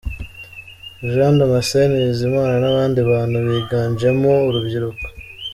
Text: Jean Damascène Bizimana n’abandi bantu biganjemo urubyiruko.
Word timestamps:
Jean 1.11 1.35
Damascène 1.39 1.95
Bizimana 2.03 2.55
n’abandi 2.59 2.99
bantu 3.09 3.37
biganjemo 3.47 4.31
urubyiruko. 4.47 5.05